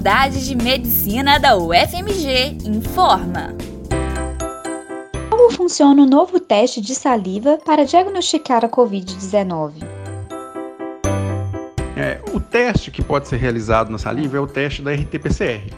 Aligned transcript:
Faculdade 0.00 0.46
de 0.46 0.56
Medicina 0.56 1.38
da 1.38 1.58
UFMG 1.58 2.56
informa. 2.64 3.54
Como 5.28 5.52
funciona 5.52 6.00
o 6.00 6.06
novo 6.06 6.40
teste 6.40 6.80
de 6.80 6.94
saliva 6.94 7.58
para 7.58 7.84
diagnosticar 7.84 8.64
a 8.64 8.68
Covid-19? 8.70 9.72
É, 11.94 12.18
o 12.32 12.40
teste 12.40 12.90
que 12.90 13.04
pode 13.04 13.28
ser 13.28 13.36
realizado 13.36 13.90
na 13.90 13.98
saliva 13.98 14.38
é 14.38 14.40
o 14.40 14.46
teste 14.46 14.80
da 14.80 14.90
RT-PCR. 14.90 15.70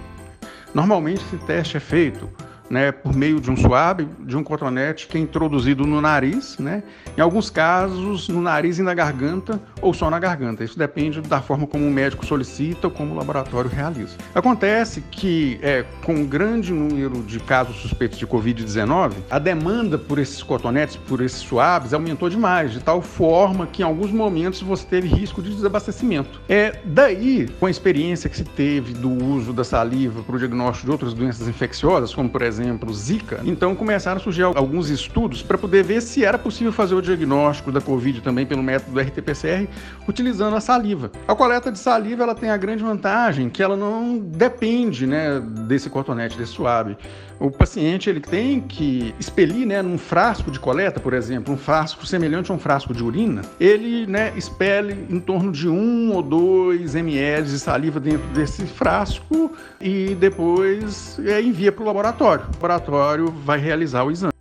Normalmente 0.73 1.25
esse 1.25 1.39
teste 1.39 1.79
é 1.79 1.81
feito 1.81 2.31
né, 2.73 2.91
por 2.91 3.15
meio 3.15 3.39
de 3.39 3.51
um 3.51 3.57
suave, 3.57 4.09
de 4.21 4.35
um 4.35 4.43
cotonete 4.43 5.07
que 5.07 5.19
é 5.19 5.21
introduzido 5.21 5.87
no 5.87 6.01
nariz, 6.01 6.57
né, 6.59 6.83
em 7.19 7.21
alguns 7.21 7.51
casos 7.51 8.31
no 8.31 8.41
nariz 8.41 8.79
e 8.79 8.83
na 8.83 8.95
garganta 8.95 9.61
ou 9.83 9.93
só 9.93 10.09
na 10.09 10.19
garganta. 10.19 10.65
Isso 10.65 10.79
depende 10.79 11.21
da 11.21 11.43
forma 11.43 11.67
como 11.67 11.87
o 11.87 11.91
médico 11.91 12.25
solicita 12.25 12.87
ou 12.87 12.91
como 12.91 13.13
o 13.13 13.17
laboratório 13.17 13.69
realiza. 13.69 14.17
Acontece 14.35 15.03
que, 15.11 15.61
é, 15.61 15.85
com 16.03 16.15
um 16.15 16.27
grande 16.27 16.73
número 16.73 17.23
de 17.23 17.39
casos 17.41 17.77
suspeitos 17.77 18.19
de 18.19 18.27
Covid-19, 18.27 19.17
a 19.31 19.39
demanda 19.39 19.99
por 19.99 20.19
esses 20.19 20.43
cotonetes, 20.43 20.97
por 20.97 21.21
esses 21.21 21.41
suaves, 21.41 21.93
aumentou 21.93 22.31
demais, 22.31 22.73
de 22.73 22.81
tal 22.81 23.03
forma 23.03 23.67
que 23.67 23.83
em 23.83 23.85
alguns 23.85 24.11
momentos 24.11 24.63
você 24.63 24.87
teve 24.87 25.09
risco 25.09 25.43
de 25.43 25.51
desabastecimento. 25.51 26.41
É 26.49 26.81
daí, 26.87 27.51
com 27.61 27.67
a 27.67 27.71
experiência 27.71 28.31
que 28.31 28.37
se 28.39 28.45
teve 28.45 28.95
do 28.95 29.11
uso 29.11 29.53
da 29.53 29.63
saliva 29.63 30.23
para 30.23 30.37
o 30.37 30.39
diagnóstico 30.39 30.87
de 30.87 30.93
outras 30.93 31.13
doenças 31.13 31.47
infecciosas, 31.47 32.15
como 32.15 32.31
por 32.31 32.41
exemplo 32.41 32.62
exemplo, 32.63 32.95
Zika, 32.95 33.41
então 33.45 33.75
começaram 33.75 34.19
a 34.19 34.21
surgir 34.23 34.43
alguns 34.43 34.89
estudos 34.89 35.43
para 35.43 35.59
poder 35.59 35.83
ver 35.83 36.01
se 36.01 36.25
era 36.25 36.39
possível 36.39 36.73
fazer 36.73 36.95
o 36.95 37.03
diagnóstico 37.03 37.73
da 37.73 37.81
Covid 37.81 38.21
também 38.21 38.47
pelo 38.47 38.63
método 38.63 38.99
RT-PCR 38.99 39.69
utilizando 40.09 40.57
a 40.57 40.61
saliva. 40.61 41.11
A 41.27 41.35
coleta 41.35 41.71
de 41.71 41.79
saliva 41.79 42.23
ela 42.23 42.35
tem 42.35 42.51
a 42.51 42.57
grande 42.57 42.83
vantagem 42.83 43.51
que 43.51 43.63
ela 43.63 43.77
não 43.77 44.19
depende 44.19 45.07
né, 45.07 45.41
desse 45.67 45.91
cotonete, 45.91 46.39
desse 46.39 46.53
suave. 46.53 46.97
O 47.41 47.51
paciente 47.51 48.09
ele 48.09 48.21
tem 48.21 48.61
que 48.61 49.13
expelir 49.19 49.67
né, 49.67 49.83
num 49.83 49.99
frasco 49.99 50.49
de 50.49 50.61
coleta, 50.61 51.01
por 51.01 51.13
exemplo, 51.13 51.53
um 51.53 51.57
frasco 51.57 52.07
semelhante 52.07 52.53
a 52.53 52.55
um 52.55 52.59
frasco 52.59 52.95
de 52.95 53.03
urina, 53.03 53.43
ele 53.59 54.07
né, 54.07 54.33
expele 54.37 55.07
em 55.11 55.19
torno 55.19 55.51
de 55.51 55.69
um 55.69 56.13
ou 56.13 56.23
dois 56.23 56.95
ml 56.95 57.49
de 57.49 57.59
saliva 57.59 57.99
dentro 57.99 58.29
desse 58.29 58.65
frasco 58.65 59.51
e 59.81 60.15
depois 60.15 61.19
é, 61.25 61.43
envia 61.43 61.73
para 61.73 61.83
o 61.83 61.87
laboratório. 61.87 62.45
Laboratório 62.53 63.31
vai 63.31 63.59
realizar 63.59 64.05
o 64.05 64.11
exame. 64.11 64.33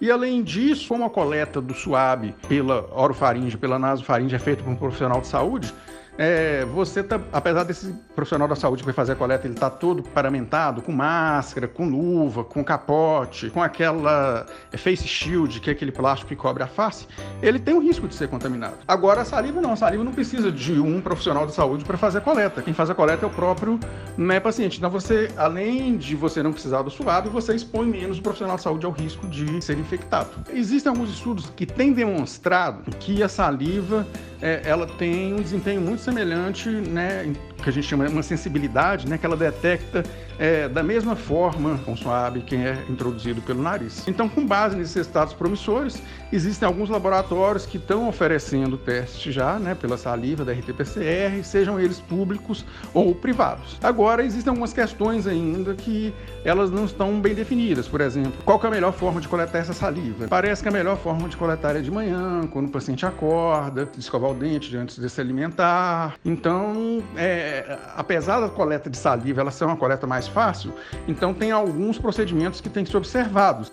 E 0.00 0.10
além 0.10 0.42
disso, 0.42 0.88
como 0.88 1.04
a 1.04 1.10
coleta 1.10 1.60
do 1.60 1.74
suave 1.74 2.34
pela 2.48 2.88
orofaringe, 2.92 3.56
pela 3.56 3.78
nasofaringe 3.78 4.34
é 4.34 4.38
feita 4.38 4.62
por 4.62 4.70
um 4.70 4.76
profissional 4.76 5.20
de 5.20 5.26
saúde, 5.26 5.74
é, 6.18 6.64
você 6.64 7.00
tá, 7.00 7.20
apesar 7.32 7.62
desse 7.62 7.94
profissional 8.16 8.48
da 8.48 8.56
saúde 8.56 8.82
que 8.82 8.86
vai 8.86 8.94
fazer 8.94 9.12
a 9.12 9.14
coleta, 9.14 9.46
ele 9.46 9.54
tá 9.54 9.70
todo 9.70 10.02
paramentado, 10.02 10.82
com 10.82 10.90
máscara, 10.90 11.68
com 11.68 11.88
luva, 11.88 12.42
com 12.42 12.64
capote, 12.64 13.48
com 13.50 13.62
aquela 13.62 14.44
é, 14.72 14.76
face 14.76 15.06
shield, 15.06 15.60
que 15.60 15.70
é 15.70 15.72
aquele 15.72 15.92
plástico 15.92 16.30
que 16.30 16.36
cobre 16.36 16.64
a 16.64 16.66
face, 16.66 17.06
ele 17.40 17.60
tem 17.60 17.72
o 17.72 17.78
risco 17.78 18.08
de 18.08 18.16
ser 18.16 18.26
contaminado. 18.28 18.74
Agora 18.88 19.20
a 19.20 19.24
saliva 19.24 19.60
não, 19.60 19.72
a 19.72 19.76
saliva 19.76 20.02
não 20.02 20.12
precisa 20.12 20.50
de 20.50 20.80
um 20.80 21.00
profissional 21.00 21.46
de 21.46 21.54
saúde 21.54 21.84
para 21.84 21.96
fazer 21.96 22.18
a 22.18 22.20
coleta. 22.20 22.62
Quem 22.62 22.74
faz 22.74 22.90
a 22.90 22.94
coleta 22.96 23.24
é 23.24 23.28
o 23.28 23.30
próprio 23.30 23.78
né, 24.16 24.40
paciente. 24.40 24.78
Então 24.78 24.90
você, 24.90 25.30
além 25.36 25.96
de 25.96 26.16
você 26.16 26.42
não 26.42 26.52
precisar 26.52 26.82
do 26.82 26.90
suado, 26.90 27.30
você 27.30 27.54
expõe 27.54 27.86
menos 27.86 28.18
o 28.18 28.22
profissional 28.22 28.56
de 28.56 28.62
saúde 28.62 28.84
ao 28.84 28.90
risco 28.90 29.24
de 29.28 29.62
ser 29.62 29.78
infectado. 29.78 30.30
Existem 30.52 30.90
alguns 30.90 31.10
estudos 31.10 31.48
que 31.54 31.64
têm 31.64 31.92
demonstrado 31.92 32.90
que 32.98 33.22
a 33.22 33.28
saliva 33.28 34.04
é, 34.40 34.62
ela 34.64 34.86
tem 34.86 35.34
um 35.34 35.42
desempenho 35.42 35.80
muito 35.80 36.02
semelhante, 36.02 36.68
né, 36.68 37.32
que 37.62 37.68
a 37.68 37.72
gente 37.72 37.86
chama 37.86 38.08
uma 38.08 38.22
sensibilidade, 38.22 39.08
né, 39.08 39.18
que 39.18 39.26
ela 39.26 39.36
detecta 39.36 40.04
é, 40.38 40.68
da 40.68 40.82
mesma 40.82 41.16
forma 41.16 41.78
com 41.84 41.96
suave 41.96 42.40
quem 42.40 42.64
é 42.64 42.78
introduzido 42.88 43.42
pelo 43.42 43.62
nariz. 43.62 44.06
Então, 44.06 44.28
com 44.28 44.46
base 44.46 44.76
nesses 44.76 44.94
resultados 44.94 45.34
promissores, 45.34 46.00
existem 46.32 46.66
alguns 46.66 46.88
laboratórios 46.88 47.66
que 47.66 47.76
estão 47.76 48.08
oferecendo 48.08 48.76
teste 48.76 49.32
já, 49.32 49.58
né, 49.58 49.74
pela 49.74 49.98
saliva 49.98 50.44
da 50.44 50.52
RT-PCR, 50.52 51.42
sejam 51.42 51.80
eles 51.80 52.00
públicos 52.00 52.64
ou 52.94 53.14
privados. 53.14 53.76
Agora, 53.82 54.24
existem 54.24 54.50
algumas 54.50 54.72
questões 54.72 55.26
ainda 55.26 55.74
que 55.74 56.14
elas 56.44 56.70
não 56.70 56.84
estão 56.84 57.20
bem 57.20 57.34
definidas. 57.34 57.88
Por 57.88 58.00
exemplo, 58.00 58.34
qual 58.44 58.60
é 58.62 58.66
a 58.66 58.70
melhor 58.70 58.92
forma 58.92 59.20
de 59.20 59.28
coletar 59.28 59.58
essa 59.58 59.72
saliva? 59.72 60.28
Parece 60.28 60.62
que 60.62 60.68
a 60.68 60.72
melhor 60.72 60.96
forma 60.98 61.28
de 61.28 61.36
coletar 61.36 61.74
é 61.74 61.80
de 61.80 61.90
manhã, 61.90 62.46
quando 62.50 62.68
o 62.68 62.70
paciente 62.70 63.04
acorda, 63.04 63.88
escovar 63.98 64.30
o 64.30 64.34
dente 64.34 64.76
antes 64.76 64.98
de 64.98 65.08
se 65.10 65.20
alimentar. 65.20 66.14
Então, 66.24 67.02
é, 67.48 67.78
apesar 67.96 68.40
da 68.40 68.48
coleta 68.48 68.90
de 68.90 68.96
saliva 68.96 69.40
ela 69.40 69.50
ser 69.50 69.64
uma 69.64 69.76
coleta 69.76 70.06
mais 70.06 70.28
fácil, 70.28 70.72
então 71.06 71.32
tem 71.32 71.50
alguns 71.50 71.98
procedimentos 71.98 72.60
que 72.60 72.68
têm 72.68 72.84
que 72.84 72.90
ser 72.90 72.96
observados. 72.96 73.72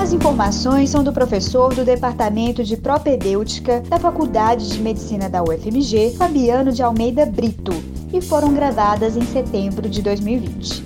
As 0.00 0.12
informações 0.12 0.90
são 0.90 1.04
do 1.04 1.12
professor 1.12 1.74
do 1.74 1.84
Departamento 1.84 2.64
de 2.64 2.76
Propedêutica 2.76 3.80
da 3.82 3.98
Faculdade 3.98 4.68
de 4.68 4.80
Medicina 4.80 5.28
da 5.28 5.42
UFMG, 5.42 6.16
Fabiano 6.16 6.72
de 6.72 6.82
Almeida 6.82 7.26
Brito, 7.26 7.72
e 8.12 8.20
foram 8.20 8.52
gravadas 8.52 9.16
em 9.16 9.22
setembro 9.22 9.88
de 9.88 10.02
2020. 10.02 10.84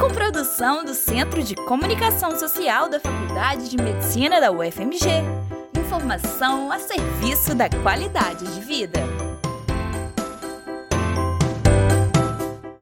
Com 0.00 0.08
produção 0.08 0.84
do 0.84 0.94
Centro 0.94 1.42
de 1.42 1.54
Comunicação 1.54 2.38
Social 2.38 2.88
da 2.88 3.00
Faculdade 3.00 3.68
de 3.68 3.76
Medicina 3.76 4.40
da 4.40 4.50
UFMG. 4.50 5.08
Informação 5.78 6.72
a 6.72 6.78
serviço 6.78 7.54
da 7.54 7.68
qualidade 7.68 8.44
de 8.44 8.60
vida. 8.60 9.00